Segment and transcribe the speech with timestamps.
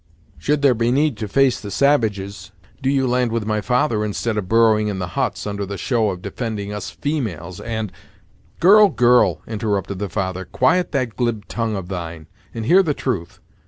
[0.39, 2.51] Should there be need to face the savages,
[2.81, 6.09] do you land with my father, instead of burrowing in the huts, under the show
[6.09, 7.91] of defending us females and"
[8.59, 13.39] "Girl girl," interrupted the father, "quiet that glib tongue of thine, and hear the truth.